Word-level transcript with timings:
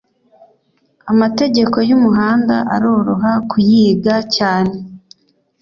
Amategeko 1.11 1.77
y’umuhanda 1.89 2.55
aroroha 2.75 3.31
kuyiga 3.49 4.15
cyane 4.35 4.73